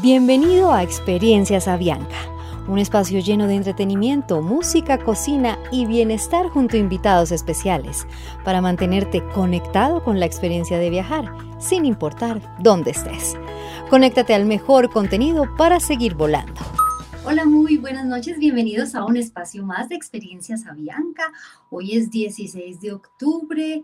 [0.00, 2.14] Bienvenido a Experiencias Avianca,
[2.68, 8.06] un espacio lleno de entretenimiento, música, cocina y bienestar junto a invitados especiales
[8.44, 13.34] para mantenerte conectado con la experiencia de viajar, sin importar dónde estés.
[13.90, 16.60] Conéctate al mejor contenido para seguir volando.
[17.24, 21.24] Hola, muy buenas noches, bienvenidos a un espacio más de Experiencias Avianca.
[21.70, 23.82] Hoy es 16 de octubre,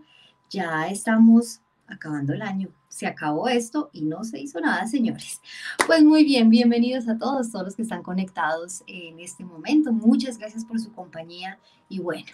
[0.49, 2.69] ya estamos acabando el año.
[2.95, 5.41] Se acabó esto y no se hizo nada, señores.
[5.85, 9.91] Pues muy bien, bienvenidos a todos, todos los que están conectados en este momento.
[9.91, 12.31] Muchas gracias por su compañía y bueno,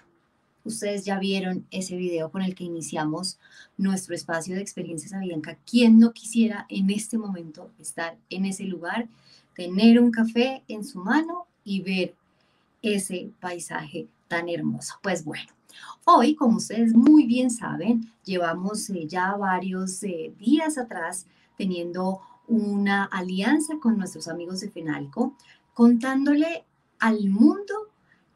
[0.64, 3.40] ustedes ya vieron ese video con el que iniciamos
[3.76, 5.58] nuestro espacio de experiencias Avianca.
[5.66, 9.08] ¿Quién no quisiera en este momento estar en ese lugar,
[9.56, 12.14] tener un café en su mano y ver
[12.84, 14.94] ese paisaje tan hermoso?
[15.02, 15.52] Pues bueno.
[16.04, 23.06] Hoy, como ustedes muy bien saben, llevamos eh, ya varios eh, días atrás teniendo una
[23.06, 25.36] alianza con nuestros amigos de FENALCO,
[25.74, 26.66] contándole
[27.00, 27.90] al mundo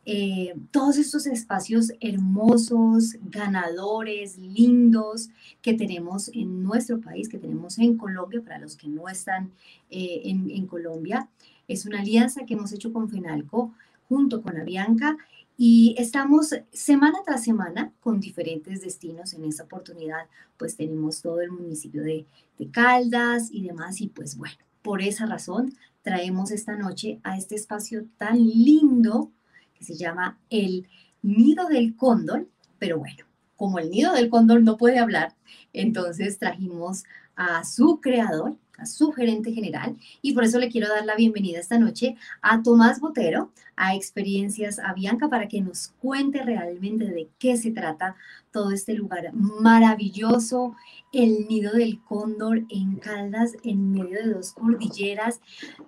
[0.06, 5.30] eh, todos estos espacios hermosos, ganadores, lindos
[5.64, 9.52] que tenemos en nuestro país, que tenemos en Colombia, para los que no están
[9.90, 11.28] en, en Colombia.
[11.68, 13.74] Es una alianza que hemos hecho con FENALCO
[14.08, 15.18] junto con Avianca
[15.58, 19.34] y estamos semana tras semana con diferentes destinos.
[19.34, 22.26] En esta oportunidad, pues tenemos todo el municipio de,
[22.72, 24.02] Caldas y demás.
[24.02, 29.32] Y pues bueno, por esa razón traemos esta noche a este espacio tan lindo
[29.78, 30.88] que se llama el
[31.22, 32.48] Nido del Cóndor.
[32.80, 35.36] Pero bueno, como el Nido del Cóndor no puede hablar,
[35.74, 37.04] entonces trajimos
[37.36, 41.60] a su creador, a su gerente general, y por eso le quiero dar la bienvenida
[41.60, 47.30] esta noche a Tomás Botero, a Experiencias a Bianca, para que nos cuente realmente de
[47.40, 48.16] qué se trata
[48.52, 50.76] todo este lugar maravilloso,
[51.12, 55.42] el nido del cóndor en Caldas, en medio de dos cordilleras.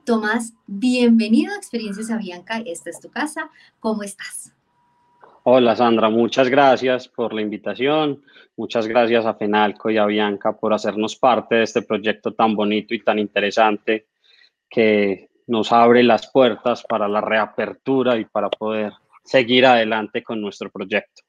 [0.04, 4.57] Tomás, bienvenido a Experiencias a Bianca, esta es tu casa, ¿cómo estás?
[5.50, 8.22] Hola Sandra, muchas gracias por la invitación,
[8.58, 12.94] muchas gracias a Fenalco y a Bianca por hacernos parte de este proyecto tan bonito
[12.94, 14.08] y tan interesante
[14.70, 18.92] que nos abre las puertas para la reapertura y para poder
[19.23, 21.23] seguir adelante con nuestro proyecto.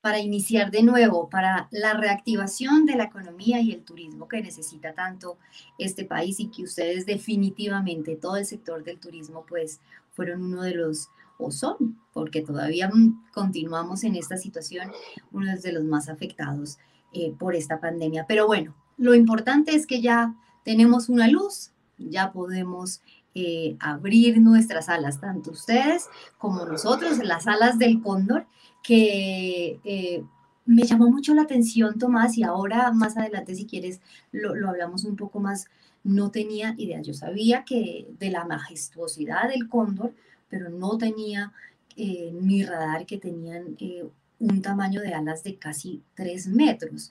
[0.00, 4.94] Para iniciar de nuevo, para la reactivación de la economía y el turismo que necesita
[4.94, 5.36] tanto
[5.78, 9.80] este país y que ustedes definitivamente, todo el sector del turismo, pues
[10.12, 12.90] fueron uno de los o son, porque todavía
[13.32, 14.90] continuamos en esta situación,
[15.32, 16.78] uno de los más afectados
[17.12, 18.26] eh, por esta pandemia.
[18.28, 20.34] Pero bueno, lo importante es que ya
[20.64, 23.00] tenemos una luz, ya podemos
[23.34, 28.46] eh, abrir nuestras alas, tanto ustedes como nosotros, las alas del cóndor,
[28.82, 30.24] que eh,
[30.66, 34.00] me llamó mucho la atención, Tomás, y ahora más adelante, si quieres,
[34.32, 35.66] lo, lo, hablamos un poco más.
[36.04, 40.14] No tenía idea, yo sabía que de la majestuosidad del cóndor,
[40.48, 41.52] pero no tenía
[41.96, 47.10] eh, mi radar que tenían eh, un tamaño de alas de casi 3 metros,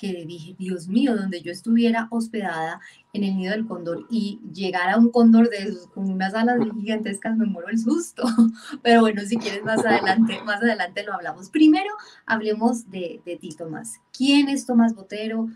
[0.00, 2.80] que dije, Dios mío, donde yo estuviera hospedada
[3.12, 7.46] en el nido del cóndor y llegara un cóndor de con unas alas gigantescas, me
[7.46, 8.22] muero el susto.
[8.82, 11.50] Pero bueno, si quieres más adelante, más adelante lo hablamos.
[11.50, 11.90] Primero,
[12.26, 13.94] hablemos de, de ti, Tomás.
[14.16, 15.48] ¿Quién es Tomás Botero?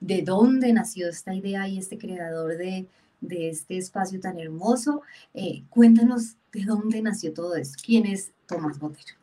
[0.00, 2.86] ¿De dónde nació esta idea y este creador de,
[3.20, 5.02] de este espacio tan hermoso.
[5.34, 7.80] Eh, cuéntanos de dónde nació todo esto.
[7.84, 9.14] ¿Quién es Tomás Botero?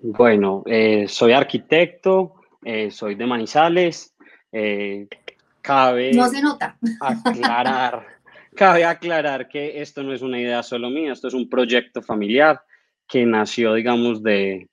[0.00, 4.14] Bueno, eh, soy arquitecto, eh, soy de Manizales.
[5.62, 6.76] cabe no se nota.
[7.00, 8.06] Aclarar,
[8.54, 12.60] cabe aclarar que esto no es una idea solo mía, esto es un proyecto familiar
[13.08, 14.68] que nació, digamos, de,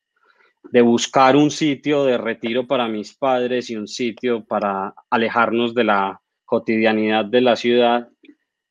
[0.63, 5.84] de buscar un sitio de retiro para mis padres y un sitio para alejarnos de
[5.84, 6.21] la
[6.51, 8.09] cotidianidad de la ciudad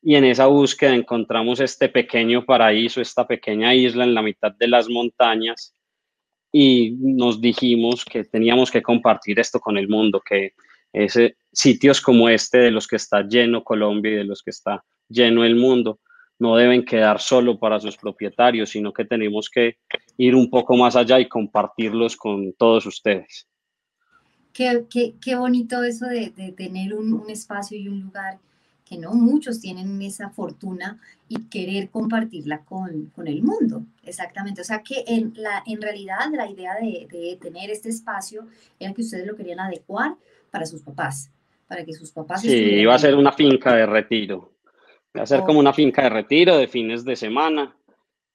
[0.03, 4.67] y en esa búsqueda encontramos este pequeño paraíso, esta pequeña isla en la mitad de
[4.67, 5.73] las montañas
[6.51, 10.53] y nos dijimos que teníamos que compartir esto con el mundo, que
[10.93, 14.83] ese, sitios como este de los que está lleno Colombia y de los que está
[15.09, 15.99] lleno el mundo
[16.37, 19.77] no deben quedar solo para sus propietarios, sino que tenemos que
[20.17, 23.47] ir un poco más allá y compartirlos con todos ustedes.
[24.53, 24.85] Qué,
[25.21, 28.39] qué, bonito eso de, tener un, un espacio y un lugar
[28.91, 30.99] que no muchos tienen esa fortuna
[31.29, 33.85] y querer compartirla con, con el mundo.
[34.03, 34.59] Exactamente.
[34.59, 38.93] O sea que en, la, en realidad la idea de, de, tener este espacio era
[38.93, 40.15] que ustedes lo querían adecuar
[40.51, 41.31] para sus papás,
[41.69, 42.41] para que sus papás...
[42.41, 44.51] Sí, iba a ser una finca de retiro.
[45.13, 47.73] Iba a ser como una finca de retiro de fines de semana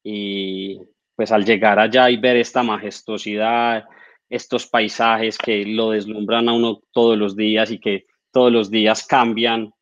[0.02, 0.80] y
[1.14, 3.84] pues al llegar allá y ver esta majestuosidad,
[4.28, 9.06] estos paisajes que lo deslumbran a uno todos los días y que todos los días
[9.06, 9.72] cambian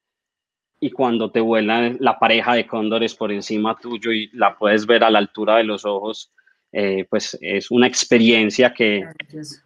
[0.80, 5.02] y cuando te vuelan la pareja de cóndores por encima tuyo y la puedes ver
[5.02, 6.30] a la altura de los ojos,
[6.72, 9.02] eh, pues es una experiencia que,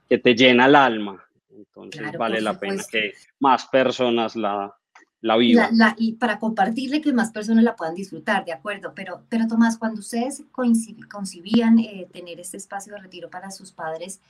[0.09, 1.25] que, te llena el alma.
[1.51, 4.73] Entonces vale la pena que más personas la,
[5.21, 5.75] la vivan.
[5.97, 8.93] y para compartirle que más personas la puedan disfrutar, de acuerdo.
[8.95, 14.21] Pero, pero Tomás, cuando ustedes concibían eh, tener este espacio de retiro para sus padres,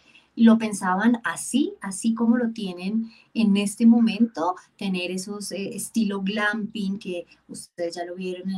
[0.45, 6.99] lo pensaban así, así como lo tienen en este momento, tener esos eh, estilo glamping
[6.99, 8.51] que ustedes ya lo vieron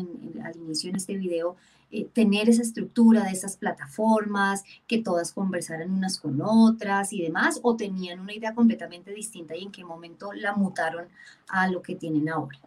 [0.45, 1.57] al inicio en este video,
[1.93, 7.59] eh, tener esa estructura de esas plataformas, que todas conversaran unas con otras y demás,
[7.63, 11.07] o tenían una idea completamente distinta y en qué momento la mutaron
[11.49, 12.59] a lo que tienen ahora.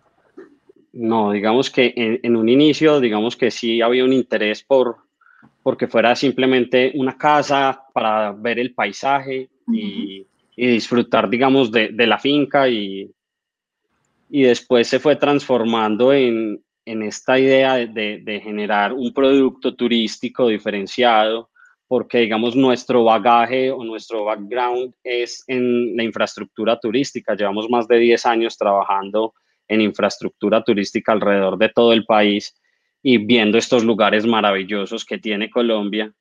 [0.92, 4.98] No, digamos que en, un inicio, digamos que sí había un interés por,
[5.64, 12.70] porque fuera simplemente una casa para ver el paisaje y, disfrutar, digamos, de, la finca
[12.70, 13.10] y,
[14.30, 21.50] y después se fue transformando en, en esta idea de, generar un producto turístico diferenciado,
[21.88, 27.36] porque digamos nuestro bagaje o nuestro background es en la infraestructura turística.
[27.36, 29.34] Llevamos más de 10 años trabajando
[29.68, 32.54] en infraestructura turística alrededor de todo el país
[33.04, 36.12] y viendo estos lugares maravillosos que tiene Colombia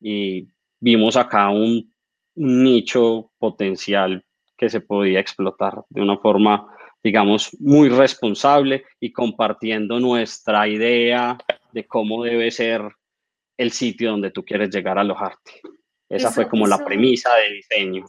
[0.00, 0.48] y
[0.80, 1.92] vimos acá un
[2.34, 4.24] nicho potencial
[4.56, 6.66] que se podía explotar de una forma
[7.02, 11.36] digamos, muy responsable y compartiendo nuestra idea
[11.72, 12.82] de cómo debe ser
[13.56, 15.60] el sitio donde tú quieres llegar a alojarte.
[16.08, 18.04] Esa fue como la premisa de diseño.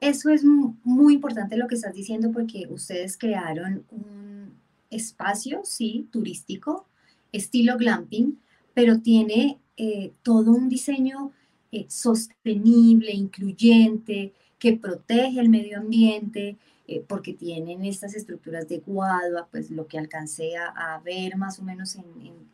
[0.00, 4.58] Eso es muy importante lo que estás diciendo porque ustedes crearon un
[4.90, 6.88] espacio, sí, turístico,
[7.36, 8.40] estilo glamping,
[8.74, 11.32] pero tiene eh, todo un diseño
[11.72, 19.48] eh, sostenible, incluyente, que protege el medio ambiente, eh, porque tienen estas estructuras de guadua,
[19.50, 22.04] pues lo que alcancé a, ver más o menos, en,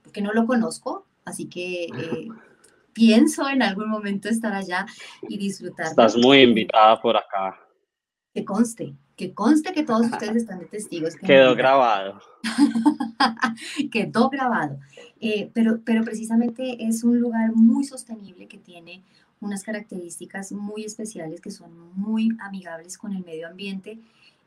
[0.02, 2.28] porque no lo conozco, así que eh,
[2.92, 4.86] pienso en algún momento estar allá
[5.28, 5.86] y disfrutar.
[5.86, 7.58] Estás muy invitada por acá.
[8.32, 11.14] Que conste, que conste que todos ustedes están de testigos.
[11.14, 12.18] Quedó grabado.
[13.92, 14.80] Quedó grabado.
[15.20, 19.02] Eh, pero, pero precisamente es un lugar muy sostenible que tiene
[19.40, 23.98] unas características muy especiales que son muy amigables con el medio ambiente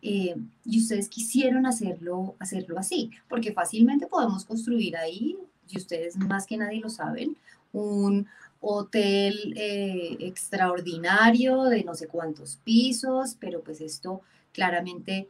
[0.02, 0.36] eh,
[0.66, 5.38] y ustedes quisieron hacerlo, hacerlo así, porque fácilmente podemos construir ahí,
[5.70, 7.38] y ustedes más que nadie lo saben,
[7.72, 8.28] un
[8.60, 14.22] hotel eh, extraordinario de no sé cuántos pisos, pero pues esto
[14.54, 15.30] claramente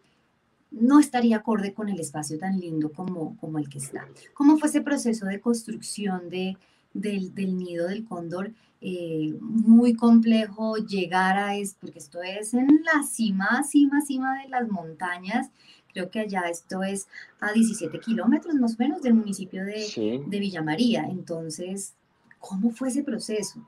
[0.71, 4.07] no estaría acorde con el espacio tan lindo como, como el que está.
[4.33, 6.57] ¿Cómo fue ese proceso de construcción de,
[6.93, 8.51] del, del nido del cóndor?
[8.81, 14.49] Eh, muy complejo llegar a esto, porque esto es en la cima, cima, cima de
[14.49, 15.51] las montañas.
[15.93, 17.07] Creo que allá esto es
[17.39, 21.05] a 17 kilómetros más o menos del municipio de, de Villa María.
[21.09, 21.93] Entonces,
[22.39, 23.63] ¿cómo fue ese proceso?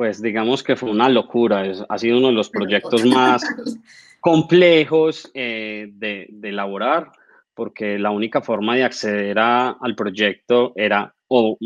[0.00, 1.62] Pues digamos que fue una locura.
[1.86, 3.42] ha sido uno de los proyectos más
[4.20, 7.12] complejos eh, de, de, elaborar,
[7.52, 11.58] porque la única forma de acceder al proyecto era o,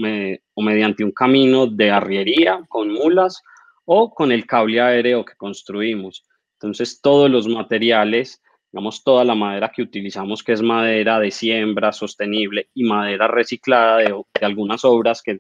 [0.57, 3.41] mediante un camino de arriería con mulas
[3.85, 6.25] o con el cable aéreo que construimos.
[6.55, 8.43] Entonces, todos los materiales,
[8.73, 13.99] digamos, toda la madera que utilizamos, que es madera de siembra sostenible y madera reciclada
[13.99, 15.39] de, algunas obras que,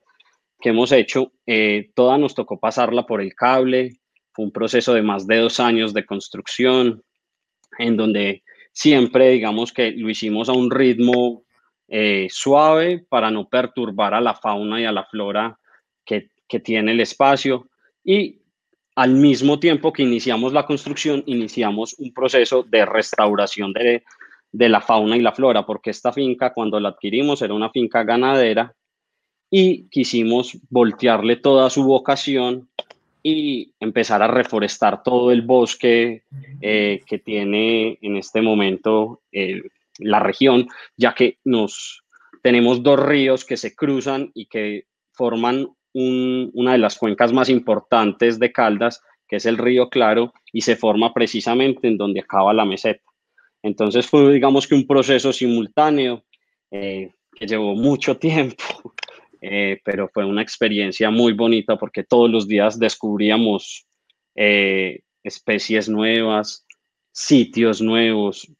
[0.62, 3.98] hemos hecho, eh, toda nos tocó pasarla por el cable.
[4.32, 7.02] Fue un proceso de más de dos años de construcción,
[7.78, 8.42] en donde
[8.72, 11.44] siempre, digamos que lo hicimos a un ritmo
[11.88, 15.58] eh, suave para no perturbar a la fauna y a la flora
[16.04, 16.28] que,
[16.62, 17.68] tiene el espacio.
[18.04, 18.40] Y
[18.94, 24.04] al mismo tiempo que iniciamos la construcción, iniciamos un proceso de restauración de,
[24.52, 28.04] de la fauna y la flora, porque esta finca cuando la adquirimos era una finca
[28.04, 28.72] ganadera
[29.56, 32.68] y quisimos voltearle toda su vocación
[33.22, 36.24] y empezar a reforestar todo el bosque
[36.60, 42.02] eh, que tiene en este momento el la región, ya que nos
[42.42, 48.40] tenemos dos ríos que se cruzan y que forman una de las cuencas más importantes
[48.40, 52.64] de Caldas, que es el río Claro, y se forma precisamente en donde acaba la
[52.64, 53.04] meseta.
[53.62, 56.24] Entonces fue, digamos que un proceso simultáneo
[56.72, 58.64] eh, que llevó mucho tiempo,
[59.46, 63.86] eh, pero fue una experiencia muy bonita porque todos los días descubríamos
[64.34, 66.64] eh, especies nuevas,
[67.12, 68.50] sitios nuevos,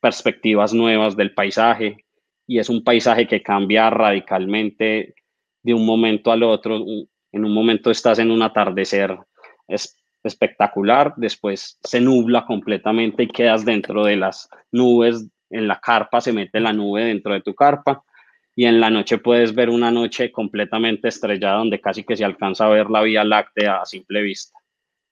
[0.00, 2.06] perspectivas nuevas del paisaje
[2.46, 5.14] y es un paisaje que cambia radicalmente
[5.62, 6.82] de un momento al otro.
[7.30, 9.18] En un momento estás en un atardecer
[10.22, 16.32] espectacular, después se nubla completamente y quedas dentro de las nubes en la carpa se
[16.32, 18.02] mete la nube dentro de tu carpa
[18.56, 22.66] y en la noche puedes ver una noche completamente estrellada donde casi que se alcanza
[22.66, 24.58] a ver la Vía Láctea a simple vista.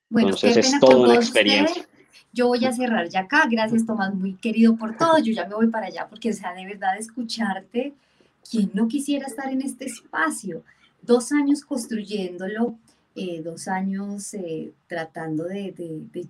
[0.08, 1.86] Bueno, Entonces es toda una experiencia.
[2.32, 3.46] Yo voy a cerrar ya acá.
[3.50, 5.18] Gracias, Tomás, muy querido por todo.
[5.18, 7.94] Yo ya me voy para allá porque, o sea, de verdad, escucharte,
[8.48, 10.62] ¿quién no quisiera estar en este espacio?
[11.02, 12.78] Dos años construyéndolo,
[13.16, 15.74] eh, dos años eh, tratando de,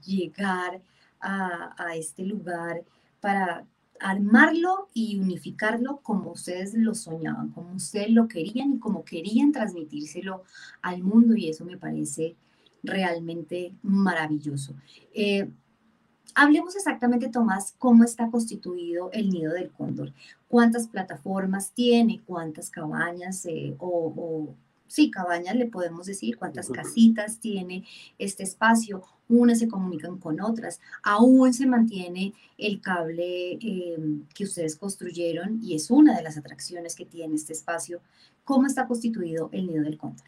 [0.05, 0.81] llegar
[1.21, 2.83] a, a, este lugar
[3.21, 3.65] para
[4.03, 10.43] armarlo y unificarlo como ustedes lo soñaban, como ustedes lo querían y como querían transmitírselo
[10.83, 12.35] al mundo y eso me parece
[12.83, 14.75] realmente maravilloso.
[15.15, 15.49] Eh,
[16.35, 20.13] hablemos exactamente, Tomás, cómo está constituido el nido del cóndor,
[20.49, 24.55] cuántas plataformas tiene, cuántas cabañas eh, o
[24.93, 27.85] sí, cabañas le podemos decir, cuántas casitas tiene
[28.19, 34.77] este espacio, unas se comunican con otras, aún se mantiene el cable em, que ustedes
[34.77, 38.01] construyeron y es una de las atracciones que tiene este espacio.
[38.45, 40.27] ¿Cómo está constituido el nido del cóndor?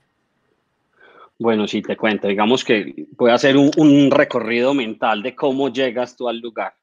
[1.39, 2.29] Bueno, sí, te cuento.
[2.29, 6.75] Digamos que voy a hacer un, un, recorrido mental de cómo llegas tú al lugar.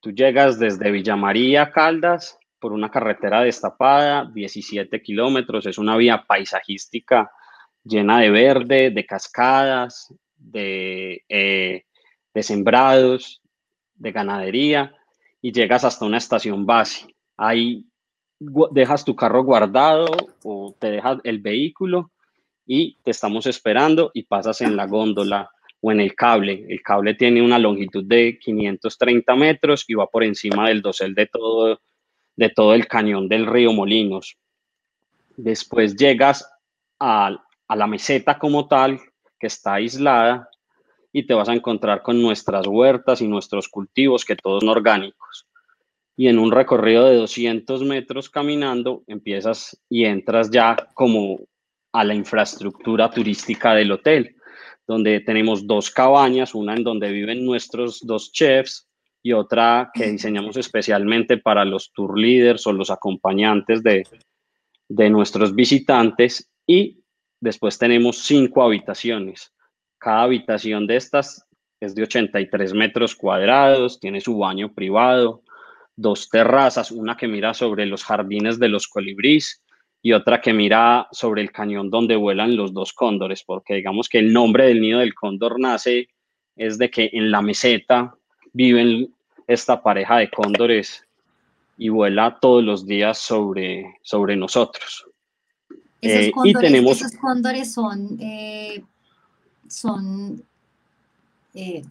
[0.00, 6.24] Tú llegas desde Villa María, Caldas, por una carretera destapada, 17 kilómetros, es una vía
[6.26, 7.30] paisajística
[7.84, 11.84] llena de verde, de cascadas, de, eh,
[12.32, 13.42] de sembrados,
[13.96, 14.94] de ganadería,
[15.42, 17.14] y llegas hasta una estación base.
[17.36, 17.84] Ahí
[18.70, 20.06] dejas tu carro guardado
[20.42, 22.12] o te dejas el vehículo
[22.64, 25.50] y te estamos esperando y pasas en la góndola
[25.82, 26.64] o en el cable.
[26.66, 31.26] El cable tiene una longitud de 530 metros y va por encima del dosel de
[31.26, 31.78] todo
[32.36, 34.36] de todo el cañón del río Molinos.
[35.36, 36.48] Después llegas
[36.98, 37.36] a,
[37.68, 39.00] la meseta como tal,
[39.38, 40.48] que está aislada,
[41.12, 45.46] y te vas a encontrar con nuestras huertas y nuestros cultivos, que todos son orgánicos.
[46.16, 51.40] Y en un recorrido de 200 metros caminando, empiezas y entras ya como
[51.92, 54.36] a la infraestructura turística del hotel,
[54.86, 58.83] donde tenemos dos cabañas, una en donde viven nuestros dos chefs,
[59.24, 64.06] y otra que diseñamos especialmente para los tour leaders o los acompañantes de,
[64.86, 66.52] de nuestros visitantes.
[66.66, 67.02] Y
[67.40, 69.50] después tenemos cinco habitaciones.
[69.98, 71.46] Cada habitación de estas
[71.80, 75.42] es de 83 metros cuadrados, tiene su baño privado,
[75.96, 79.64] dos terrazas, una que mira sobre los jardines de los colibrís
[80.02, 84.18] y otra que mira sobre el cañón donde vuelan los dos cóndores, porque digamos que
[84.18, 86.08] el nombre del nido del cóndor nace
[86.56, 88.14] es de que en la meseta
[88.54, 89.12] viven
[89.46, 91.04] esta pareja de cóndores
[91.76, 95.06] y vuela todos los días sobre, sobre nosotros.
[96.00, 98.82] Esos, eh, cóndores, y tenemos, esos cóndores son, eh,
[99.68, 100.42] son
[101.52, 101.82] eh,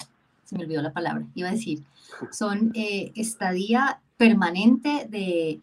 [0.45, 1.83] se me olvidó la palabra, iba a decir,
[2.31, 5.59] son estadía permanente de,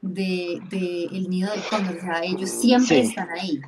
[0.00, 3.60] de, el nido del cóndor, o sea, ellos siempre están ahí.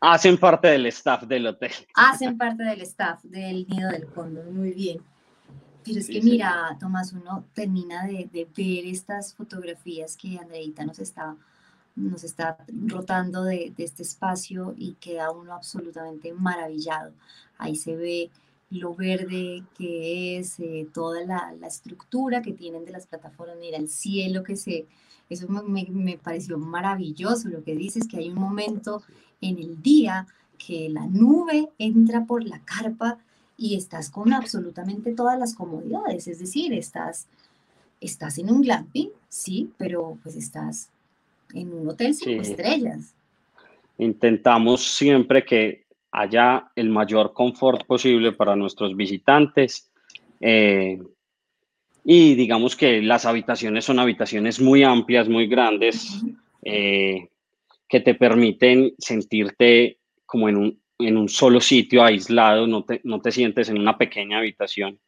[0.00, 1.72] Hacen parte del staff del hotel.
[1.94, 4.98] Hacen parte del staff del nido del cóndor, muy bien.
[5.84, 11.36] Pero es que mira, Tomás, uno termina de, ver estas fotografías que Andreita nos está,
[11.96, 17.12] nos está rotando de, este espacio y queda uno absolutamente maravillado.
[17.58, 18.30] Ahí se ve
[18.70, 23.88] lo verde que es, eh, toda la, estructura que tienen de las plataformas, mira el
[23.88, 24.86] cielo que se,
[25.30, 29.02] eso me, me, pareció maravilloso, lo que dices, que hay un momento
[29.40, 30.26] en el día
[30.58, 33.18] que la nube entra por la carpa
[33.58, 37.26] y estás con absolutamente todas las comodidades, es decir, estás,
[38.00, 40.90] estás en un glamping, sí, pero pues estás
[41.52, 43.14] en un hotel cinco estrellas.
[43.98, 49.90] Intentamos siempre que haya el mayor confort posible para nuestros visitantes.
[50.40, 51.02] Eh,
[52.04, 56.22] y digamos que las habitaciones son habitaciones muy amplias, muy grandes,
[56.62, 57.28] eh,
[57.88, 63.20] que te permiten sentirte como en un, en un solo sitio aislado, no te, no
[63.20, 64.98] te sientes en una pequeña habitación.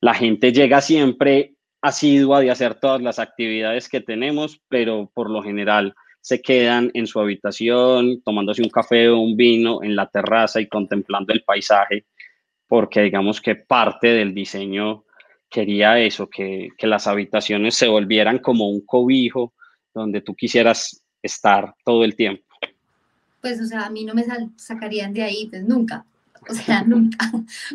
[0.00, 5.42] La gente llega siempre asidua de hacer todas las actividades que tenemos, pero por lo
[5.42, 10.60] general se quedan en su habitación tomándose un café o un vino en la terraza
[10.60, 12.06] y contemplando el paisaje,
[12.66, 15.04] porque digamos que parte del diseño
[15.50, 19.52] quería eso, que, que las habitaciones se volvieran como un cobijo
[19.92, 22.43] donde tú quisieras estar todo el tiempo
[23.44, 24.24] pues, o sea, a mí no me
[24.56, 26.06] sacarían de ahí, pues nunca,
[26.48, 27.30] o sea, nunca.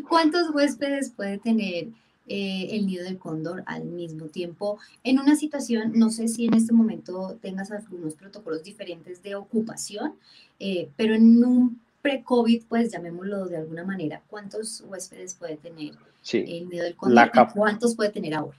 [0.07, 1.89] ¿Cuántos huéspedes puede tener
[2.27, 4.79] eh, el nido del cóndor al mismo tiempo?
[5.03, 10.15] En una situación, no sé si en este momento tengas algunos protocolos diferentes de ocupación,
[10.59, 15.93] eh, pero en un pre-COVID, pues llamémoslo de alguna manera, ¿cuántos huéspedes puede tener
[16.33, 18.57] el nido del cóndor cuántos puede tener ahora?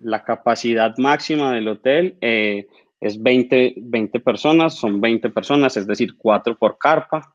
[0.00, 2.68] la capacidad máxima del hotel eh,
[3.06, 7.34] es 20, 20 personas, son 20 personas, es decir, 4 por carpa.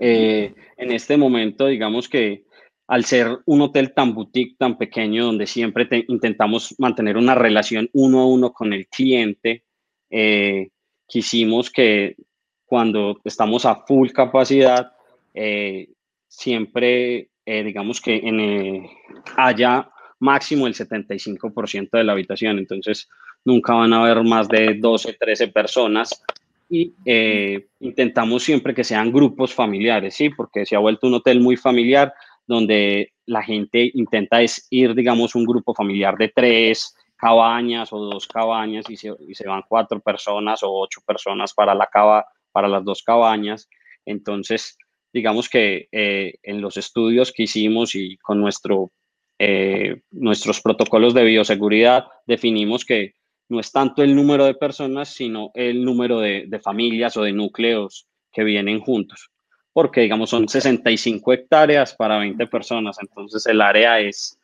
[0.00, 2.44] Eh, en este momento, digamos que
[2.86, 8.20] al ser un hotel tan boutique, tan pequeño, donde siempre intentamos mantener una relación uno
[8.20, 9.64] a uno con el cliente,
[10.10, 10.68] eh,
[11.06, 12.16] quisimos que
[12.64, 14.92] cuando estamos a full capacidad,
[15.32, 15.88] eh,
[16.26, 18.88] siempre, digamos que en,
[19.36, 19.88] haya
[20.18, 22.58] máximo el 75% de la habitación.
[22.58, 23.08] Entonces,
[23.44, 26.22] nunca van a haber más de 12, 13 personas
[26.68, 30.30] y eh, intentamos siempre que sean grupos familiares, ¿sí?
[30.30, 32.12] Porque se ha vuelto un hotel muy familiar
[32.46, 38.26] donde la gente intenta es ir, digamos, un grupo familiar de tres cabañas o dos
[38.26, 43.02] cabañas y se, van cuatro personas o ocho personas para, la cava, para las dos
[43.02, 43.68] cabañas.
[44.04, 44.76] Entonces,
[45.12, 48.90] digamos que eh, en los estudios que hicimos y con nuestro,
[49.38, 53.14] eh, nuestros protocolos de bioseguridad definimos que
[53.48, 58.06] no es tanto el número de personas, sino el número de, familias o de núcleos
[58.32, 59.30] que vienen juntos.
[59.72, 64.38] Porque, digamos, son 65 hectáreas para 20 personas, entonces el área es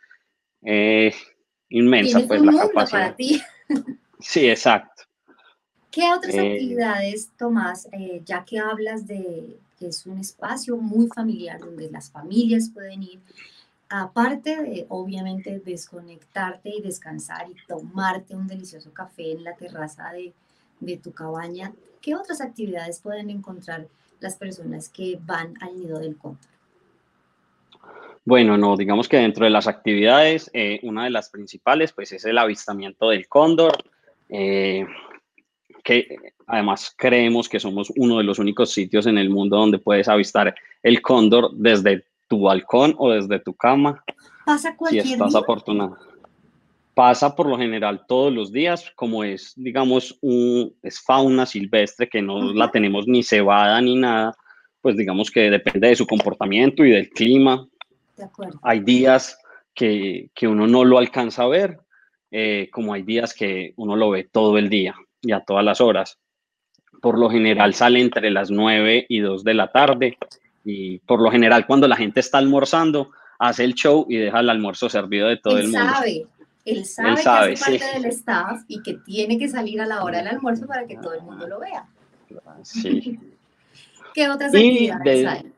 [0.64, 1.14] eh,
[1.69, 3.16] inmensa, pues la capacidad.
[4.19, 5.04] Sí, exacto.
[5.90, 11.09] ¿Qué otras eh, actividades, Tomás, eh, ya que hablas de que es un espacio muy
[11.09, 13.21] familiar donde las familias pueden ir,
[13.90, 20.97] aparte de obviamente desconectarte y descansar y tomarte un delicioso café en la terraza de,
[20.97, 23.87] tu cabaña, ¿qué otras actividades pueden encontrar
[24.20, 26.40] las personas que van al nido del cóndor?
[28.25, 32.25] Bueno, no, digamos que dentro de las actividades, eh, una de las principales pues es
[32.25, 33.73] el avistamiento del cóndor,
[34.28, 34.87] eh,
[35.82, 36.16] que
[36.47, 40.54] además creemos que somos uno de los únicos sitios en el mundo donde puedes avistar
[40.82, 44.02] el cóndor desde tu balcón o desde tu cama.
[44.46, 45.99] ¿Pasa cualquier si estás afortunado.
[46.94, 52.22] Pasa por lo general todos los días, como es, digamos, un, es fauna silvestre que
[52.22, 54.34] no la tenemos ni cebada ni nada,
[54.80, 57.66] pues digamos que depende de su comportamiento y del clima.
[58.16, 58.60] De acuerdo.
[58.62, 59.36] Hay días
[59.75, 61.80] que, que, uno no lo alcanza a ver,
[62.30, 65.80] eh, como hay días que uno lo ve todo el día y a todas las
[65.80, 66.19] horas.
[67.02, 70.19] Por lo general sale entre las 9 y 2 de la tarde
[70.64, 74.50] y por lo general cuando la gente está almorzando, hace el show y deja el
[74.50, 75.78] almuerzo servido de todo el mundo.
[75.78, 76.26] Sabe.
[76.64, 79.86] Él sabe, él sabe que es parte del staff y que tiene que salir a
[79.86, 81.86] la hora del almuerzo para que todo el mundo lo vea.
[82.62, 83.18] Sí.
[84.14, 85.52] ¿Qué otras actividades hay?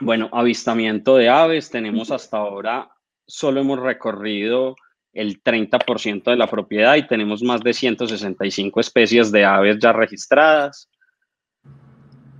[0.00, 1.70] Bueno, avistamiento de aves.
[1.70, 2.90] Tenemos hasta ahora,
[3.26, 4.74] solo hemos recorrido
[5.12, 10.88] el 30% de la propiedad y tenemos más de 165 especies de aves ya registradas.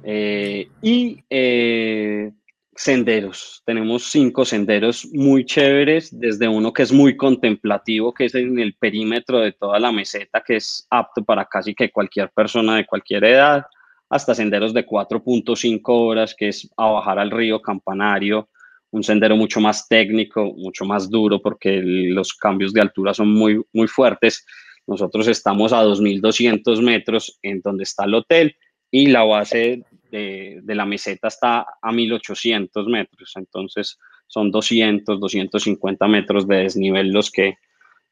[0.02, 2.32] Eh, y eh,
[2.74, 3.62] senderos.
[3.66, 8.74] Tenemos cinco senderos muy chéveres, desde uno que es muy contemplativo, que es en el
[8.74, 13.24] perímetro de toda la meseta, que es apto para casi que cualquier persona de cualquier
[13.24, 13.66] edad,
[14.08, 18.48] hasta senderos de 4.5 horas, que es a bajar al río Campanario,
[18.90, 23.62] un sendero mucho más técnico, mucho más duro, porque los cambios de altura son muy,
[23.72, 24.44] muy fuertes.
[24.86, 28.56] Nosotros estamos a 2.200 metros en donde está el hotel
[28.90, 36.46] y la base de, la meseta está a 1800 metros, entonces son 200, 250 metros
[36.46, 37.58] de desnivel los que,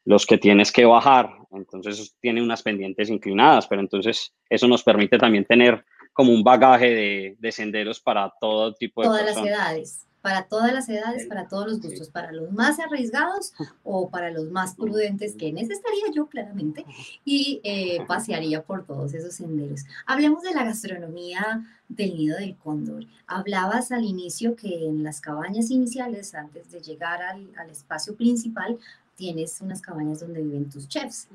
[0.05, 5.17] los que tienes que bajar, entonces tiene unas pendientes inclinadas, pero entonces eso nos permite
[5.17, 10.43] también tener como un bagaje de, senderos para todo tipo de Todas las edades para
[10.43, 14.75] todas las edades, para todos los gustos, para los más arriesgados o para los más
[14.75, 16.85] prudentes, que en ese estaría yo claramente,
[17.25, 19.85] y eh, pasearía por todos esos senderos.
[20.05, 23.05] Hablemos de la gastronomía del nido del cóndor.
[23.25, 28.77] Hablabas al inicio que en las cabañas iniciales, antes de llegar al, espacio principal,
[29.15, 31.27] tienes unas cabañas donde viven tus chefs.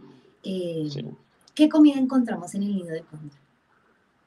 [0.44, 0.88] Eh,
[1.52, 3.38] ¿Qué comida encontramos en el nido del cóndor?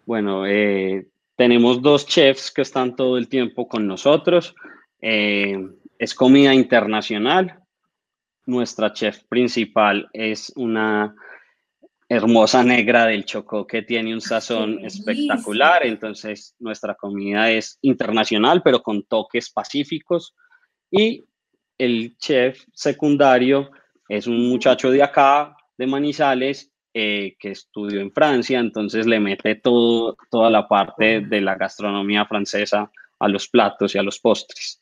[0.05, 4.55] Bueno, eh, tenemos dos chefs que están todo el tiempo con nosotros.
[4.99, 5.55] Eh,
[5.99, 7.63] es comida internacional.
[8.47, 11.15] Nuestra chef principal es una
[12.09, 15.85] hermosa negra del Chocó que tiene un sazón espectacular.
[15.85, 20.33] Entonces, nuestra comida es internacional, pero con toques pacíficos.
[20.89, 21.25] Y
[21.77, 23.69] el chef secundario
[24.09, 29.53] es un muchacho de acá, de Manizales, eh, que estudió en Francia, entonces le mete
[29.53, 34.81] todo, toda la parte de la gastronomía francesa a los platos y a los postres.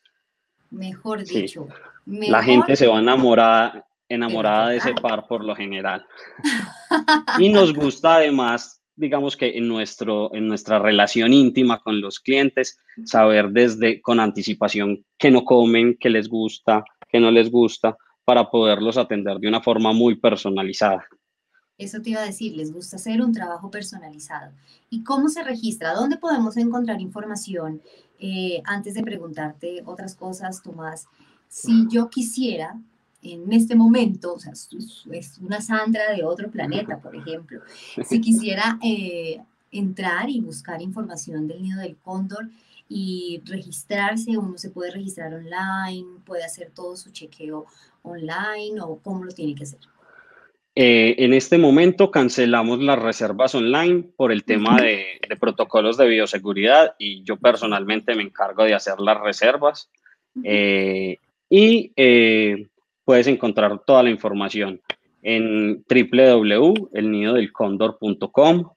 [0.70, 1.68] Mejor dicho.
[2.06, 6.06] la gente se va enamorada, enamorada de ese par por lo general.
[7.38, 12.80] y nos gusta además, digamos que en, nuestro, en nuestra relación íntima con los clientes,
[13.04, 18.48] saber desde con anticipación qué no comen, qué les gusta, qué no les gusta, para
[18.48, 21.06] poderlos atender de una forma muy personalizada.
[21.78, 24.52] Eso te iba a decir, les gusta hacer un trabajo personalizado.
[24.88, 25.94] ¿Y cómo se registra?
[25.94, 27.82] ¿Dónde podemos encontrar información?
[28.18, 31.06] Eh, antes de preguntarte otras cosas, Tomás,
[31.48, 32.80] si yo quisiera
[33.22, 37.60] en este momento, o sea, es una Sandra de otro planeta, por ejemplo,
[38.04, 42.48] si quisiera eh, entrar y buscar información del nido del cóndor
[42.88, 47.66] y registrarse, uno se puede registrar online, puede hacer todo su chequeo
[48.02, 49.80] online o cómo lo tiene que hacer.
[50.78, 56.94] Eh, en este momento cancelamos las reservas online por el tema de, protocolos de bioseguridad
[56.98, 59.88] y yo personalmente me encargo de hacer las reservas.
[60.44, 61.16] Eh,
[61.48, 62.68] y eh,
[63.06, 64.82] puedes encontrar toda la información
[65.22, 68.70] en www.elnidodelcondor.com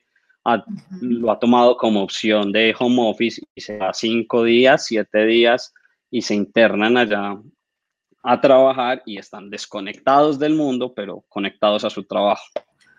[1.00, 5.74] lo ha tomado como opción de home office y se da cinco días, siete días
[6.10, 7.40] y se internan allá
[8.24, 12.46] a trabajar y están desconectados del mundo, pero conectados a su trabajo.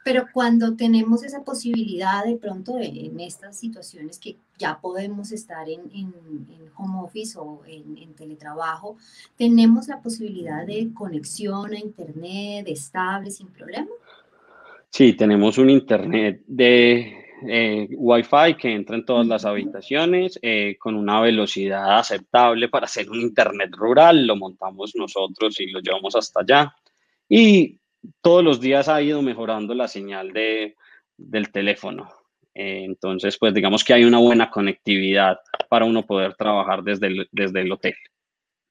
[0.07, 5.83] Pero cuando tenemos esa posibilidad de pronto en estas situaciones que ya podemos estar en,
[6.77, 8.99] home office o en, teletrabajo,
[9.37, 13.89] tenemos la posibilidad de conexión a internet estable sin problema.
[14.91, 20.95] Sí, tenemos un internet de eh, Wi-Fi que entra en todas las habitaciones eh, con
[20.95, 24.25] una velocidad aceptable para hacer un internet rural.
[24.25, 26.77] Lo montamos nosotros y lo llevamos hasta allá.
[27.29, 27.81] Y
[28.21, 30.77] todos los días ha ido mejorando la señal de,
[31.17, 32.09] del teléfono.
[32.55, 37.29] Eh, entonces, pues digamos que hay una buena conectividad para uno poder trabajar desde el,
[37.31, 37.95] desde el hotel.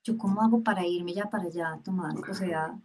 [0.03, 2.15] ¿Yo cómo hago para irme ya para allá, Tomás?
[2.29, 2.75] O sea,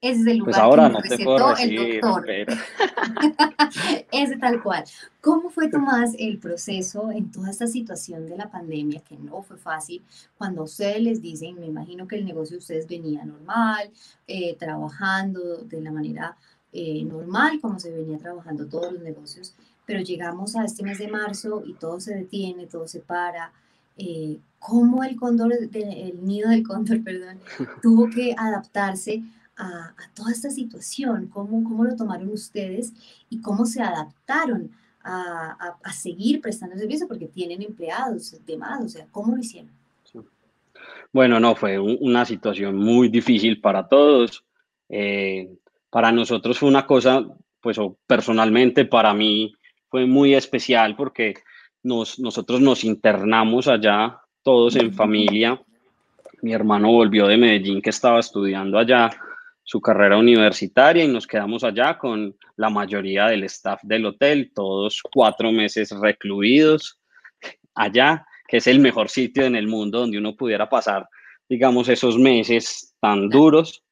[0.00, 2.26] es del pues lugar ahora que no recetó el doctor.
[4.12, 4.84] es tal cual.
[5.20, 9.56] ¿Cómo fue, Tomás, el proceso en toda esta situación de la pandemia, que no fue
[9.56, 10.02] fácil,
[10.36, 13.90] cuando ustedes les dicen, me imagino que el negocio de ustedes venía normal,
[14.26, 16.36] eh, trabajando de la manera
[16.72, 19.54] eh, normal, como se venía trabajando todos los negocios,
[19.86, 23.52] pero llegamos a este mes de marzo y todo se detiene, todo se para.
[23.96, 27.38] Eh, ¿Cómo el cóndor, el nido del cóndor, perdón,
[27.80, 29.22] tuvo que adaptarse
[29.56, 31.28] a, toda esta situación?
[31.28, 32.92] ¿Cómo, ¿Cómo lo tomaron ustedes
[33.30, 34.70] y cómo se adaptaron
[35.02, 37.08] a, a, seguir prestando servicio?
[37.08, 39.70] Porque tienen empleados, demás, o sea, ¿cómo lo hicieron?
[41.12, 44.44] Bueno, no, fue una situación muy difícil para todos.
[44.88, 45.48] Eh,
[45.88, 47.24] para nosotros fue una cosa,
[47.60, 49.54] pues personalmente para mí
[49.88, 51.34] fue muy especial porque
[51.82, 55.60] nos, nosotros nos internamos allá, todos en familia.
[56.42, 59.10] Mi hermano volvió de Medellín que estaba estudiando allá
[59.66, 65.02] su carrera universitaria y nos quedamos allá con la mayoría del staff del hotel, todos
[65.12, 67.00] cuatro meses recluidos
[67.74, 71.08] allá, que es el mejor sitio en el mundo donde uno pudiera pasar,
[71.48, 73.82] digamos, esos meses tan duros.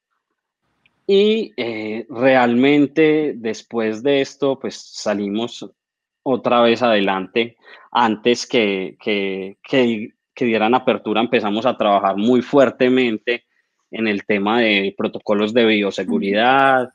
[1.09, 5.69] Y eh, realmente después de esto, pues salimos
[6.23, 7.57] otra vez adelante.
[7.91, 13.45] Antes que, que, que, que dieran apertura, empezamos a trabajar muy fuertemente
[13.95, 16.91] en el tema de protocolos de bioseguridad,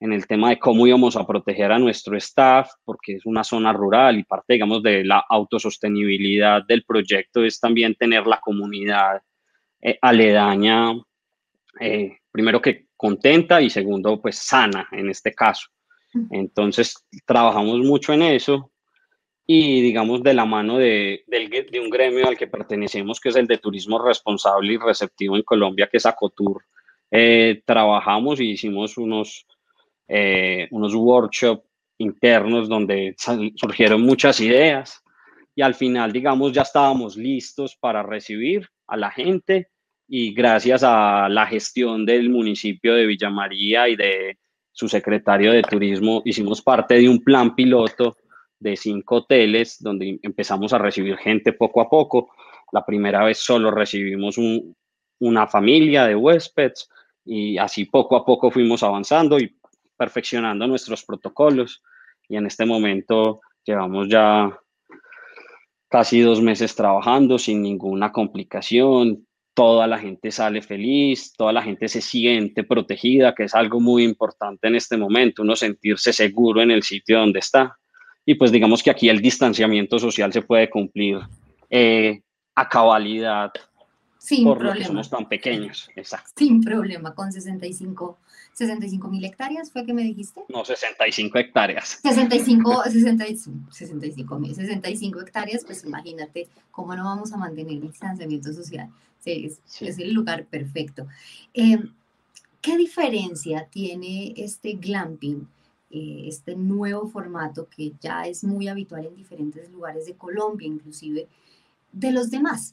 [0.00, 3.72] en el tema de cómo íbamos a proteger a nuestro staff, porque es una zona
[3.72, 9.22] rural y parte, digamos, de la autosostenibilidad del proyecto es también tener la comunidad
[9.80, 10.92] eh, aledaña,
[11.80, 15.68] eh, primero que contenta y segundo, pues sana en este caso.
[16.30, 18.72] Entonces, trabajamos mucho en eso
[19.54, 23.46] y digamos de la mano de, de, un gremio al que pertenecemos, que es el
[23.46, 26.64] de turismo responsable y receptivo en Colombia, que es Acotur,
[27.10, 29.46] eh, trabajamos y hicimos unos,
[30.08, 33.14] eh, unos workshops internos donde
[33.54, 35.02] surgieron muchas ideas
[35.54, 39.68] y al final, digamos, ya estábamos listos para recibir a la gente
[40.08, 44.38] y gracias a la gestión del municipio de Villa María y de
[44.70, 48.16] su secretario de turismo, hicimos parte de un plan piloto
[48.62, 52.30] de cinco hoteles donde empezamos a recibir gente poco a poco.
[52.72, 54.36] La primera vez solo recibimos
[55.18, 56.88] una familia de huéspedes
[57.24, 59.54] y así poco a poco fuimos avanzando y
[59.96, 61.82] perfeccionando nuestros protocolos.
[62.28, 64.58] Y en este momento llevamos ya
[65.88, 71.88] casi dos meses trabajando sin ninguna complicación, toda la gente sale feliz, toda la gente
[71.88, 76.70] se siente protegida, que es algo muy importante en este momento, uno sentirse seguro en
[76.70, 77.78] el sitio donde está.
[78.24, 81.18] Y pues digamos que aquí el distanciamiento social se puede cumplir
[81.70, 82.20] eh,
[82.54, 83.50] a cabalidad
[84.18, 84.74] Sin por problema.
[84.74, 85.90] lo que somos tan pequeños.
[85.96, 86.30] Exacto.
[86.36, 88.18] Sin problema, con 65
[88.54, 90.42] 65 mil hectáreas, ¿fue que me dijiste?
[90.50, 91.98] No, 65 hectáreas.
[92.02, 98.52] 65, 65, 65 mil, 65 hectáreas, pues imagínate cómo no vamos a mantener el distanciamiento
[98.52, 98.90] social.
[99.20, 99.86] Sí, es, Sí.
[99.88, 101.06] es el lugar perfecto.
[101.54, 101.78] Eh,
[102.60, 105.48] ¿Qué diferencia tiene este glamping,
[105.92, 111.26] eh, este nuevo formato que ya es muy habitual en diferentes lugares de Colombia, inclusive,
[111.92, 112.72] de los demás?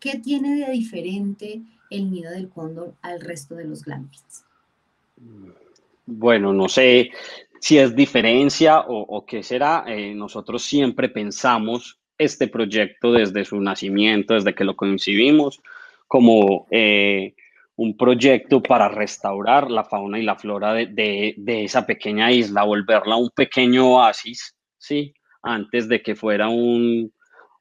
[0.00, 4.44] ¿Qué tiene de diferente el nido del cóndor al resto de los glampings?
[6.06, 7.10] Bueno, no sé
[7.60, 9.84] si es diferencia o, qué será.
[9.86, 15.60] Eh, nosotros siempre pensamos este proyecto desde su nacimiento, desde que lo concibimos,
[16.06, 17.34] como eh,
[17.76, 22.62] un proyecto para restaurar la fauna y la flora de, de, de, esa pequeña isla,
[22.62, 25.12] volverla un pequeño oasis, ¿sí?
[25.42, 27.12] Antes de que fuera un,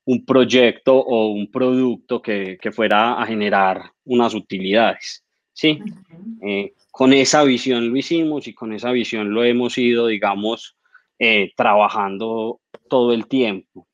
[0.06, 5.80] un proyecto o un producto que, que, fuera a generar unas utilidades, ¿sí?
[5.82, 6.50] Uh -huh.
[6.50, 10.78] eh, con esa visión lo hicimos y con esa visión lo hemos ido, digamos,
[11.18, 13.88] eh, trabajando todo el tiempo.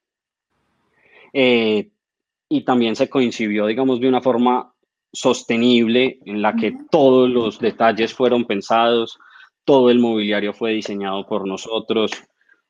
[1.32, 1.92] Eh,
[2.50, 4.69] y también se coincidió, digamos, de una forma
[5.12, 9.18] sostenible en la que todos los detalles fueron pensados,
[9.66, 12.12] todo el mobiliario fue diseñado por nosotros,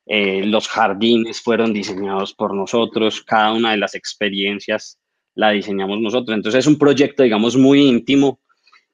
[0.06, 4.98] eh, los jardines fueron diseñados por nosotros, cada una de las experiencias
[5.34, 6.36] la diseñamos nosotros.
[6.36, 8.40] Entonces es un proyecto, digamos, muy íntimo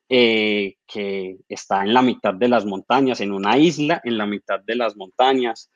[0.08, 4.60] eh, que está en la mitad de las montañas, en una isla en la mitad
[4.60, 5.70] de las montañas,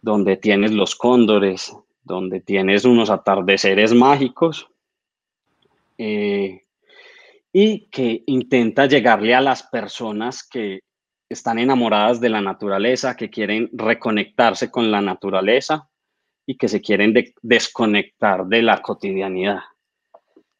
[0.00, 4.68] donde tienes los cóndores, donde tienes unos atardeceres mágicos
[5.98, 6.61] eh,
[7.52, 10.80] y que intenta llegarle a las personas que
[11.28, 15.88] están enamoradas de la naturaleza, que quieren reconectarse con la naturaleza
[16.46, 19.60] y que se quieren de desconectar de la cotidianidad.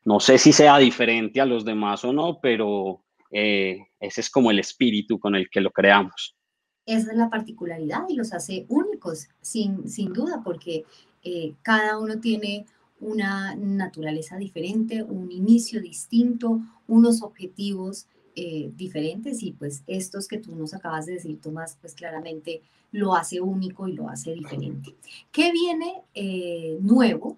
[0.05, 4.51] No sé si sea diferente a los demás o no, pero eh, ese es como
[4.51, 6.37] el espíritu con el que lo creamos.
[6.85, 10.85] Esa es la particularidad y los hace únicos, sin, sin duda, porque
[11.23, 12.67] eh, cada uno tiene
[13.03, 20.55] una naturaleza diferente, un inicio distinto, unos objetivos eh, diferentes y pues estos que tú
[20.55, 22.63] nos acabas de decir, Tomás, pues claramente
[22.93, 24.95] lo hace único y lo hace diferente.
[25.33, 27.37] ¿Qué viene eh, nuevo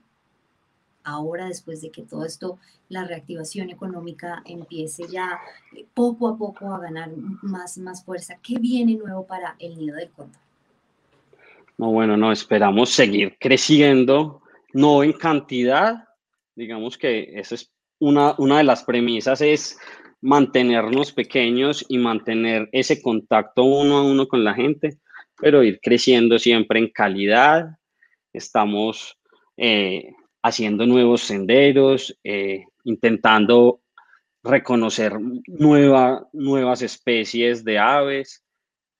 [1.03, 2.59] ahora después de que todo esto,
[2.91, 5.41] la reactivación económica empiece ya
[5.75, 7.11] eh, poco a poco a ganar
[7.43, 8.37] más, más fuerza?
[8.43, 10.41] ¿Qué viene nuevo para el nido del cóndor?
[11.79, 14.43] No, bueno, no, esperamos seguir creciendo,
[14.75, 16.05] no en cantidad,
[16.55, 19.79] digamos que esa es una, una de las premisas es
[20.21, 24.99] mantenernos pequeños y mantener ese contacto uno a uno con la gente,
[25.37, 27.77] pero ir creciendo siempre en calidad.
[28.33, 29.19] Estamos
[29.57, 33.81] eh, haciendo nuevos senderos, eh, intentando
[34.43, 35.15] reconocer
[35.47, 38.45] nueva, nuevas especies de aves,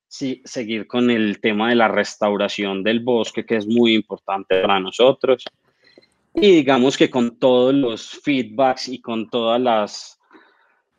[0.09, 4.79] sí, seguir con el tema de la restauración del bosque, que es muy importante para
[4.79, 5.45] nosotros.
[6.35, 10.19] Y digamos que con todos los feedbacks y con todas las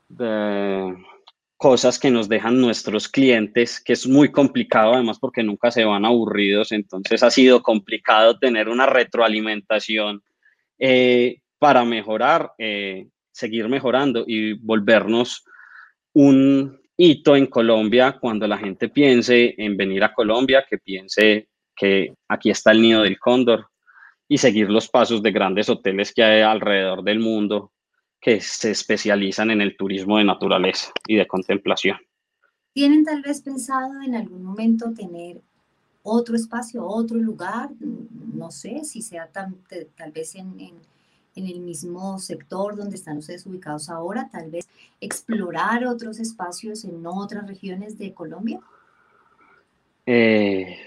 [0.08, 0.96] de
[1.58, 6.06] cosas que nos dejan nuestros clientes, que es muy complicado además porque nunca se van
[6.06, 10.22] aburridos, entonces ha sido complicado tener una retroalimentación
[10.78, 12.54] eh, para mejorar.
[12.58, 15.44] Eh, seguir mejorando y volvernos
[16.14, 22.14] un hito en Colombia cuando la gente piense en venir a Colombia, que piense que
[22.30, 23.68] aquí está el nido del cóndor
[24.28, 27.72] y seguir los pasos de grandes hoteles que hay alrededor del mundo
[28.20, 31.98] que se especializan en el turismo de naturaleza y de contemplación.
[32.74, 35.42] ¿Tienen tal vez pensado en algún momento tener
[36.04, 37.70] otro espacio, otro lugar?
[37.80, 40.56] No sé si sea tal vez en
[41.36, 44.68] en el mismo sector donde están ustedes ubicados ahora, tal vez
[45.02, 48.60] explorar otros espacios en otras regiones de Colombia?
[50.06, 50.78] Eh,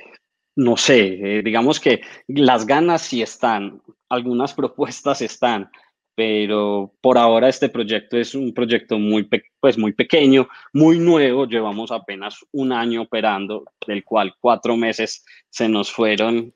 [0.58, 5.70] no sé, eh, digamos que las ganas sí están, algunas propuestas están,
[6.16, 9.28] pero por ahora este proyecto es un proyecto muy,
[9.60, 15.68] pues muy pequeño, muy nuevo, llevamos apenas un año operando, del cual cuatro meses se
[15.68, 16.52] nos fueron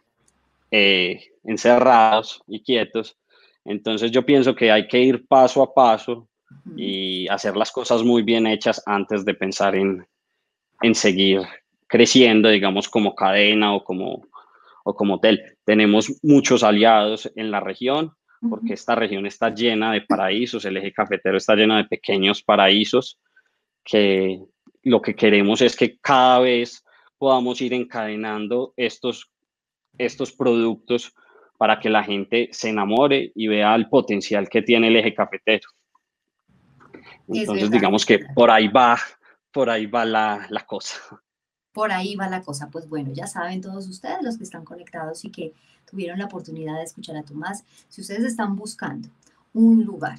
[0.73, 3.17] eh, encerrados y quietos.
[3.65, 6.27] Entonces yo pienso que hay que ir paso a paso
[6.77, 10.05] y hacer las cosas muy bien hechas antes de pensar en,
[10.93, 11.43] seguir
[11.92, 14.26] creciendo, digamos, como cadena o como,
[14.83, 15.59] o como hotel.
[15.62, 18.14] Tenemos muchos aliados en la región,
[18.48, 23.20] porque esta región está llena de paraísos, el eje cafetero está lleno de pequeños paraísos,
[23.85, 24.40] que
[24.85, 26.83] lo que queremos es que cada vez
[27.18, 29.31] podamos ir encadenando estos,
[29.98, 31.12] estos productos
[31.59, 35.68] para que la gente se enamore y vea el potencial que tiene el eje cafetero.
[37.28, 38.98] Entonces, digamos que por ahí va,
[39.52, 40.96] por ahí va la, la cosa.
[41.72, 42.68] Por ahí va la cosa.
[42.70, 45.54] Pues bueno, ya saben todos ustedes, los que están conectados y que
[45.90, 49.08] tuvieron la oportunidad de escuchar a Tomás, si ustedes están buscando
[49.52, 50.18] un lugar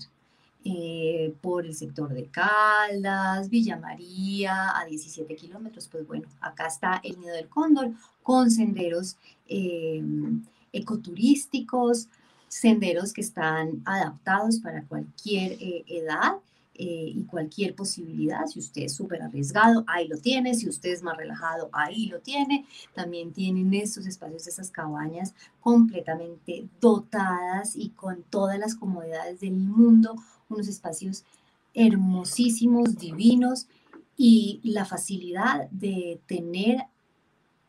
[0.66, 7.02] eh, por el sector de Caldas, Villa María, a 17 kilómetros, pues bueno, acá está
[7.04, 10.02] el Nido del Cóndor con senderos eh,
[10.72, 12.08] ecoturísticos,
[12.48, 16.36] senderos que están adaptados para cualquier eh, edad
[16.76, 18.48] eh, y cualquier posibilidad.
[18.48, 20.56] Si usted es súper arriesgado, ahí lo tiene.
[20.56, 22.66] Si usted es más relajado, ahí lo tiene.
[22.94, 30.16] También tienen estos espacios, esas cabañas completamente dotadas y con todas las comodidades del mundo.
[30.50, 31.24] Unos espacios
[31.74, 33.68] hermosísimos, divinos
[34.18, 36.86] y la facilidad de tener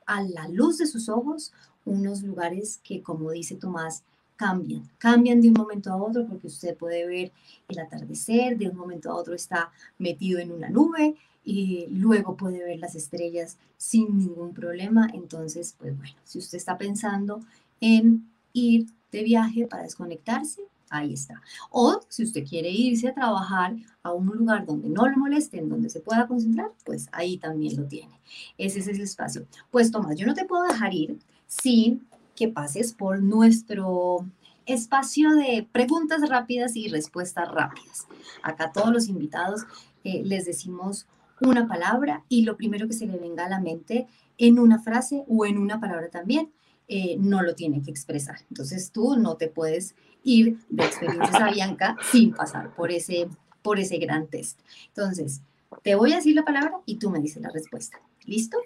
[0.07, 1.53] a la luz de sus ojos
[1.85, 4.03] unos lugares que, como dice Tomás,
[4.37, 7.33] cambian, cambian de un momento a otro porque usted puede ver
[7.69, 12.65] el atardecer, de un momento a otro está metido en una nube y luego puede
[12.65, 15.09] ver las estrellas sin ningún problema.
[15.13, 17.41] Entonces, pues bueno, si usted está pensando
[17.81, 21.43] en ir de viaje para desconectarse, ahí está.
[21.71, 25.91] O si usted quiere irse a trabajar a un lugar donde no lo molesten, donde
[25.91, 28.21] se pueda concentrar, pues ahí también lo tiene.
[28.59, 29.47] Ese es el espacio.
[29.71, 34.27] Pues Tomás, yo no te puedo dejar ir sin que pases por nuestro
[34.67, 38.07] espacio de preguntas rápidas y respuestas rápidas.
[38.43, 39.63] Acá todos los invitados
[40.05, 41.07] eh, les decimos
[41.41, 44.07] una palabra y lo primero que se le venga a la mente
[44.39, 46.53] en una frase o en una palabra también,
[46.89, 48.41] eh, no lo tiene que expresar.
[48.51, 53.29] Entonces tú no te puedes ir de experiencias a Bianca sin pasar por ese,
[53.63, 54.61] por ese gran test.
[54.89, 55.43] Entonces,
[55.83, 58.01] te voy a decir la palabra y tú me dices la respuesta.
[58.25, 58.59] ¿Listo?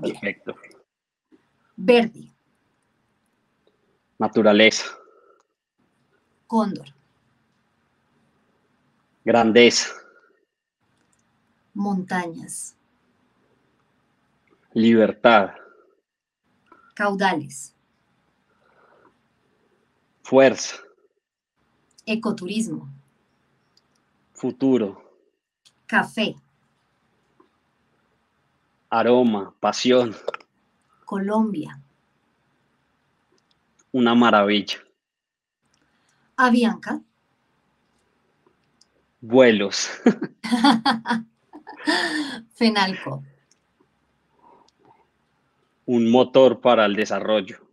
[0.00, 0.54] Perfecto.
[1.76, 2.35] Verde.
[4.18, 4.86] Naturaleza.
[6.46, 6.86] Cóndor.
[9.24, 9.92] Grandeza.
[11.74, 12.74] Montañas.
[14.72, 15.50] Libertad.
[16.94, 17.74] Caudales.
[20.22, 20.76] Fuerza.
[22.06, 22.88] Ecoturismo.
[24.32, 25.02] Futuro.
[25.86, 26.36] Café.
[28.88, 30.14] Aroma, pasión.
[31.04, 31.80] Colombia.
[33.96, 34.76] Una maravilla.
[36.36, 37.00] Avianca.
[39.22, 39.88] Vuelos.
[42.54, 43.24] Fenalco.
[45.86, 47.66] Un motor para el desarrollo.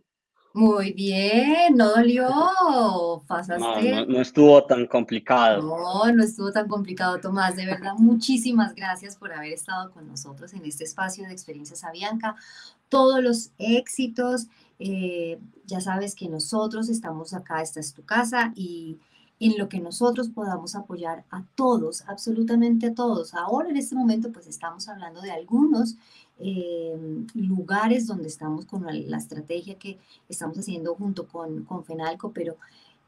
[0.54, 2.26] Muy bien, no dolió,
[3.26, 4.06] pasaste.
[4.06, 5.60] No, estuvo tan complicado.
[5.60, 7.56] No, no estuvo tan complicado, Tomás.
[7.56, 12.34] De verdad, muchísimas gracias por haber estado con nosotros en este espacio de Experiencias Avianca.
[12.88, 14.46] Todos los éxitos.
[14.78, 18.98] Eh, ya sabes que nosotros estamos acá, esta es tu casa y
[19.40, 23.34] en lo que nosotros podamos apoyar a todos, absolutamente a todos.
[23.34, 25.96] Ahora en este momento pues estamos hablando de algunos
[26.38, 29.98] eh, lugares donde estamos con la, estrategia que
[30.28, 32.56] estamos haciendo junto con, con FENALCO, pero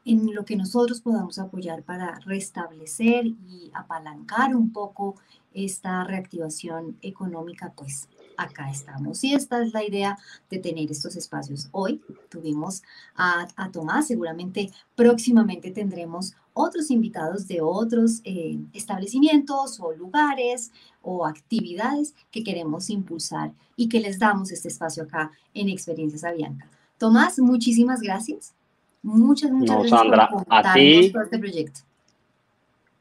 [0.07, 5.17] en lo que nosotros podamos apoyar para restablecer y apalancar un poco
[5.53, 9.25] esta reactivación económica, pues acá estamos.
[9.25, 10.17] Y esta es la idea
[10.49, 11.69] de tener estos espacios.
[11.73, 12.83] Hoy tuvimos
[13.17, 20.71] a, Tomás, seguramente próximamente tendremos otros invitados de otros eh, establecimientos o lugares
[21.03, 26.71] o actividades que queremos impulsar y que les damos este espacio acá en Experiencias Avianca.
[26.97, 28.56] Tomás, muchísimas gracias.
[29.03, 31.81] Muchas, muchas gracias Sandra, por a ti, por este proyecto.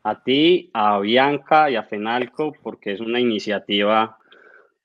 [0.04, 4.18] A ti, a Bianca y a Fenalco, porque es una iniciativa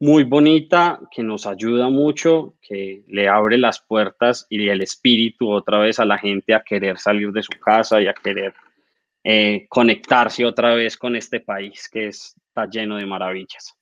[0.00, 5.78] muy bonita, que nos ayuda mucho, que le abre las puertas y el espíritu otra
[5.78, 8.54] vez a la gente a querer salir de su casa y a querer
[9.22, 13.76] eh, conectarse otra vez con este país que está lleno de maravillas.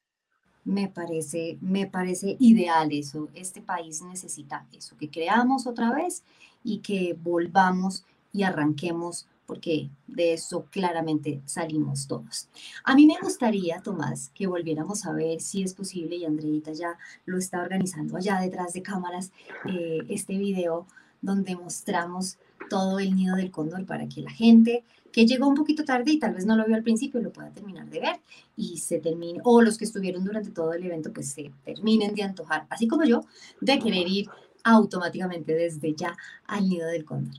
[0.64, 3.28] Me parece, me parece ideal eso.
[3.34, 6.22] Este país necesita eso, que creamos otra vez
[6.62, 12.50] y que volvamos y arranquemos porque de eso claramente salimos todos.
[12.84, 16.98] A mí me gustaría, Tomás, que volviéramos a ver si es posible, y Andreita ya
[17.24, 19.32] lo está organizando allá detrás de cámaras,
[19.66, 20.86] eh, este video
[21.22, 22.36] donde mostramos
[22.68, 26.18] todo el nido del cóndor para que la gente que llegó un poquito tarde y
[26.18, 28.20] tal vez no lo vio al principio lo pueda terminar de ver
[28.56, 32.22] y se termine, o los que estuvieron durante todo el evento pues se terminen de
[32.22, 33.22] antojar, así como yo,
[33.61, 34.28] de querer ir
[34.64, 37.34] automáticamente desde ya al nido del cóndor.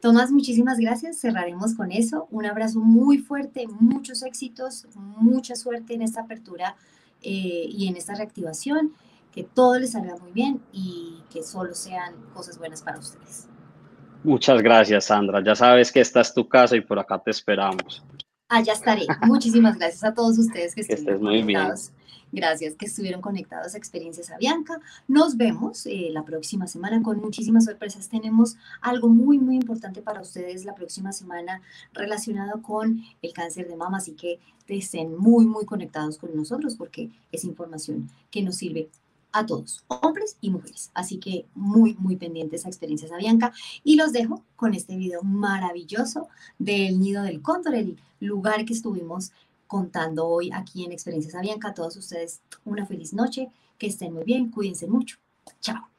[0.00, 1.18] Tomás, muchísimas gracias.
[1.18, 2.28] Cerraremos con eso.
[2.30, 6.76] Un abrazo muy fuerte, muchos éxitos, mucha suerte en esta apertura
[7.22, 8.92] eh, y en esta reactivación.
[9.32, 13.48] Que todo les salga muy bien y que solo sean cosas buenas para ustedes.
[14.24, 15.44] Muchas gracias, Sandra.
[15.44, 18.02] Ya sabes que esta es tu casa y por acá te esperamos.
[18.48, 19.06] Allá estaré.
[19.22, 21.72] Muchísimas gracias a todos ustedes que, que estén muy bien.
[22.32, 24.80] Gracias que estuvieron conectados a Experiencias Avianca.
[25.06, 28.08] Nos vemos eh, la próxima semana con muchísimas sorpresas.
[28.08, 31.62] Tenemos algo muy, muy importante para ustedes la próxima semana
[31.92, 37.10] relacionado con el cáncer de mama, así que estén muy, muy conectados con nosotros porque
[37.30, 38.88] es información que nos sirve
[39.34, 40.90] a todos, hombres y mujeres.
[40.94, 43.52] Así que muy, muy pendientes a Experiencias Avianca.
[43.82, 46.28] Y los dejo con este video maravilloso
[46.58, 49.32] del Nido del Cóndor, el lugar que estuvimos
[49.66, 51.68] contando hoy aquí en Experiencias Avianca.
[51.68, 55.16] A todos ustedes una feliz noche, que estén muy bien, cuídense mucho.
[55.60, 55.93] Chao.